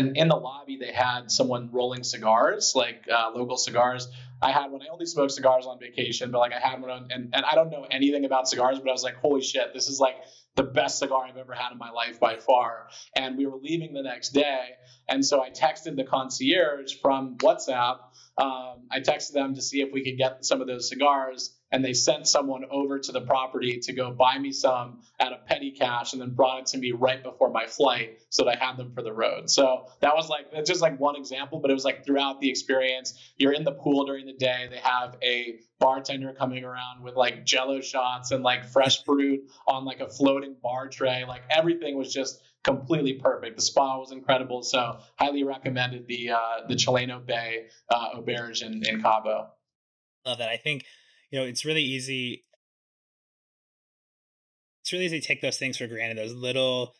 [0.00, 4.08] And in the lobby, they had someone rolling cigars, like uh, local cigars.
[4.40, 4.80] I had one.
[4.80, 7.54] I only smoke cigars on vacation, but like I had one, on, and and I
[7.54, 10.16] don't know anything about cigars, but I was like, holy shit, this is like
[10.56, 12.88] the best cigar I've ever had in my life by far.
[13.14, 14.70] And we were leaving the next day,
[15.06, 17.98] and so I texted the concierge from WhatsApp.
[18.38, 21.84] Um, I texted them to see if we could get some of those cigars and
[21.84, 25.70] they sent someone over to the property to go buy me some at a petty
[25.70, 28.76] cash and then brought it to me right before my flight so that I had
[28.76, 29.48] them for the road.
[29.50, 32.50] So that was like that's just like one example, but it was like throughout the
[32.50, 37.14] experience, you're in the pool during the day, they have a bartender coming around with
[37.14, 41.24] like jello shots and like fresh fruit on like a floating bar tray.
[41.26, 43.56] Like everything was just completely perfect.
[43.56, 44.62] The spa was incredible.
[44.62, 49.50] So highly recommended the uh, the Chileno Bay uh, Auberge in, in Cabo.
[50.26, 50.50] Love that.
[50.50, 50.84] I think
[51.30, 52.44] you know, it's really easy.
[54.82, 56.18] It's really easy to take those things for granted.
[56.18, 56.94] Those little,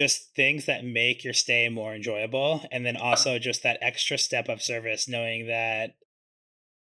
[0.00, 4.48] just things that make your stay more enjoyable, and then also just that extra step
[4.48, 5.94] of service, knowing that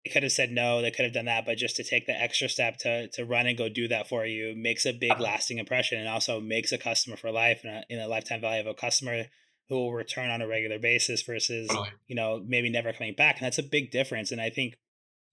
[0.04, 2.18] they could have said no, they could have done that, but just to take the
[2.18, 5.22] extra step to to run and go do that for you makes a big uh-huh.
[5.22, 8.60] lasting impression, and also makes a customer for life and a, in a lifetime value
[8.60, 9.24] of a customer
[9.68, 11.70] who will return on a regular basis versus
[12.06, 14.32] you know maybe never coming back, and that's a big difference.
[14.32, 14.76] And I think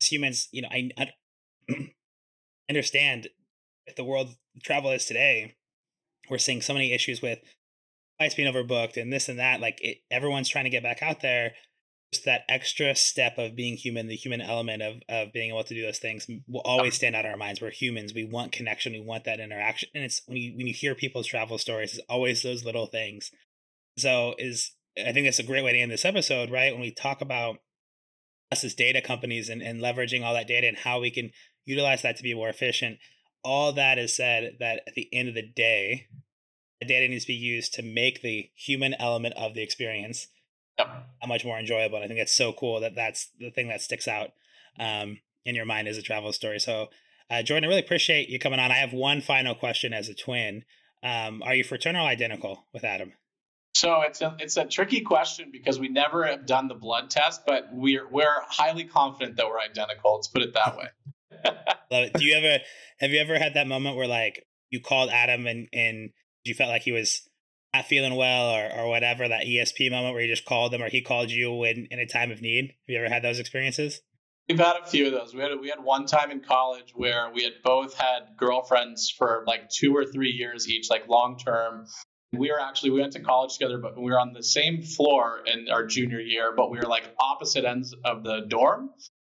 [0.01, 1.09] as humans, you know, I, I
[2.69, 3.27] understand
[3.95, 5.55] the world travel is today,
[6.29, 7.39] we're seeing so many issues with
[8.17, 9.61] flights being overbooked and this and that.
[9.61, 11.53] Like it, everyone's trying to get back out there.
[12.13, 15.73] Just that extra step of being human, the human element of of being able to
[15.73, 17.61] do those things will always stand out in our minds.
[17.61, 18.13] We're humans.
[18.13, 18.93] We want connection.
[18.93, 19.89] We want that interaction.
[19.93, 23.29] And it's when you when you hear people's travel stories, it's always those little things.
[23.97, 26.71] So is I think that's a great way to end this episode, right?
[26.71, 27.57] When we talk about
[28.51, 31.31] us as data companies and, and leveraging all that data and how we can
[31.65, 32.97] utilize that to be more efficient.
[33.43, 36.07] All that is said that at the end of the day,
[36.79, 40.27] the data needs to be used to make the human element of the experience
[40.77, 40.87] yep.
[41.27, 41.95] much more enjoyable.
[41.97, 44.29] And I think that's so cool that that's the thing that sticks out
[44.79, 46.59] um, in your mind as a travel story.
[46.59, 46.89] So,
[47.29, 48.71] uh, Jordan, I really appreciate you coming on.
[48.71, 50.63] I have one final question as a twin.
[51.03, 53.13] Um, are you fraternal identical with Adam?
[53.77, 57.41] So it's a it's a tricky question because we never have done the blood test,
[57.45, 60.15] but we're we're highly confident that we're identical.
[60.15, 60.87] Let's put it that way.
[61.91, 62.13] Love it.
[62.13, 62.63] Do you ever
[62.99, 66.09] have you ever had that moment where like you called Adam and and
[66.43, 67.29] you felt like he was
[67.71, 70.89] not feeling well or or whatever that ESP moment where you just called him or
[70.89, 72.69] he called you in in a time of need?
[72.69, 74.01] Have you ever had those experiences?
[74.49, 75.35] We've had a few of those.
[75.35, 79.43] We had we had one time in college where we had both had girlfriends for
[79.45, 81.85] like two or three years each, like long term.
[82.33, 85.41] We were actually we went to college together, but we were on the same floor
[85.45, 88.89] in our junior year, but we were like opposite ends of the dorm.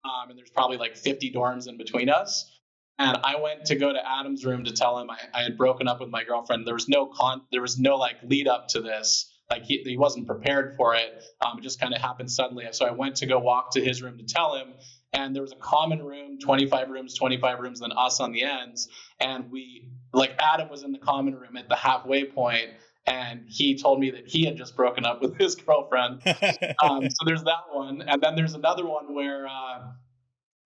[0.05, 2.51] Um, and there's probably like 50 dorms in between us.
[2.99, 5.89] And I went to go to Adam's room to tell him I, I had broken
[5.89, 6.67] up with my girlfriend.
[6.67, 9.99] There was no con, there was no like lead up to this like he, he
[9.99, 11.23] wasn't prepared for it.
[11.41, 12.67] Um, it just kind of happened suddenly.
[12.71, 14.69] So I went to go walk to his room to tell him,
[15.13, 18.89] and there was a common room, 25 rooms, 25 rooms, then us on the ends.
[19.19, 22.71] And we, like Adam was in the common room at the halfway point,
[23.07, 26.23] and he told me that he had just broken up with his girlfriend.
[26.83, 29.47] um, so there's that one, and then there's another one where.
[29.47, 29.93] Uh,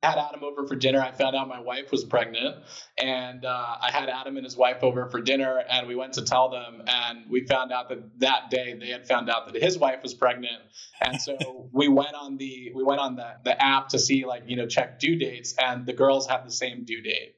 [0.04, 1.00] had Adam over for dinner.
[1.00, 2.56] I found out my wife was pregnant,
[2.98, 6.22] and uh, I had Adam and his wife over for dinner, and we went to
[6.22, 9.78] tell them, and we found out that that day they had found out that his
[9.78, 10.62] wife was pregnant,
[11.00, 14.42] and so we went on the we went on the the app to see like
[14.46, 17.36] you know check due dates, and the girls had the same due date.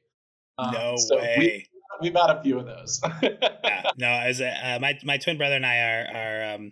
[0.57, 1.67] Um, no so way.
[2.01, 3.01] We, we've had a few of those.
[3.21, 6.71] yeah, no, as a, uh, my my twin brother and I are are um,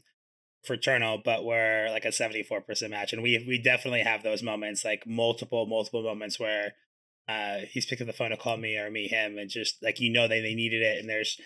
[0.65, 3.13] fraternal, but we're like a 74% match.
[3.13, 6.73] And we we definitely have those moments, like multiple, multiple moments where
[7.27, 9.99] uh, he's picked up the phone to call me or me him and just like
[9.99, 11.39] you know they, they needed it and there's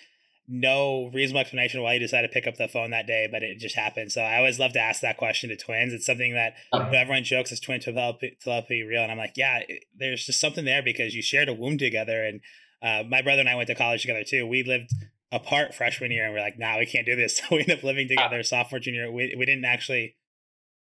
[0.50, 3.60] no reasonable explanation why you decided to pick up the phone that day, but it
[3.60, 4.12] just happened.
[4.12, 5.94] So I always love to ask that question to twins.
[5.94, 9.60] It's something that know, everyone jokes is twin telepathy, telepathy real, and I'm like, yeah,
[9.96, 12.26] there's just something there because you shared a womb together.
[12.26, 12.42] And
[12.82, 14.48] uh, my brother and I went to college together too.
[14.48, 14.90] We lived
[15.32, 17.42] apart freshman year and we're like, nah, we can't do this.
[17.50, 18.44] So we end up living together ah.
[18.44, 19.12] sophomore, junior.
[19.12, 20.16] We, we didn't actually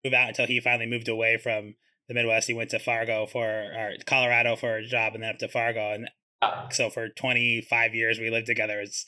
[0.05, 1.75] move out until he finally moved away from
[2.09, 2.47] the Midwest.
[2.47, 5.93] He went to Fargo for, or Colorado for a job and then up to Fargo.
[5.93, 6.11] And
[6.43, 6.69] ah.
[6.71, 8.81] so for 25 years we lived together.
[8.81, 9.07] It's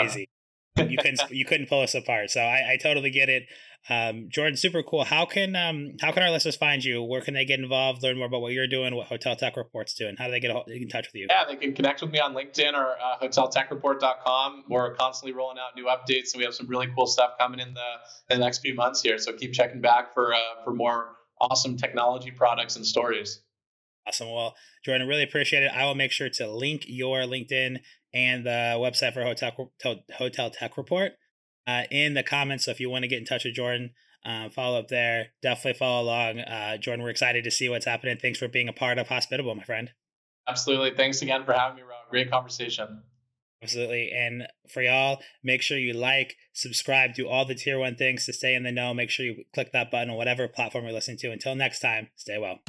[0.00, 0.28] easy.
[0.76, 2.30] You couldn't, you couldn't pull us apart.
[2.30, 3.44] So I, I totally get it.
[3.88, 5.04] Um, Jordan, super cool.
[5.04, 7.02] How can um how can our listeners find you?
[7.02, 8.02] Where can they get involved?
[8.02, 10.16] Learn more about what you're doing, what Hotel Tech Report's doing.
[10.18, 11.26] How do they get in touch with you?
[11.30, 14.64] Yeah, they can connect with me on LinkedIn or uh, HotelTechReport.com.
[14.68, 17.72] We're constantly rolling out new updates, and we have some really cool stuff coming in
[17.72, 19.16] the, in the next few months here.
[19.18, 23.40] So keep checking back for uh, for more awesome technology products and stories.
[24.06, 24.30] Awesome.
[24.30, 24.54] Well,
[24.84, 25.72] Jordan, really appreciate it.
[25.74, 27.78] I will make sure to link your LinkedIn
[28.12, 29.72] and the website for Hotel
[30.16, 31.12] Hotel Tech Report
[31.66, 32.64] uh, in the comments.
[32.64, 33.90] So if you want to get in touch with Jordan,
[34.24, 35.28] uh, follow up there.
[35.42, 36.40] Definitely follow along.
[36.40, 38.18] Uh, Jordan, we're excited to see what's happening.
[38.20, 39.90] Thanks for being a part of Hospitable, my friend.
[40.48, 40.92] Absolutely.
[40.96, 42.10] Thanks again for having me, Rob.
[42.10, 43.02] Great conversation.
[43.62, 44.10] Absolutely.
[44.10, 48.32] And for y'all, make sure you like, subscribe, do all the tier one things to
[48.32, 48.94] stay in the know.
[48.94, 51.30] Make sure you click that button on whatever platform you're listening to.
[51.30, 52.60] Until next time, stay well.